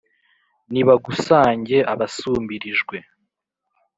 [0.71, 2.97] nibagusange abasumbirijwe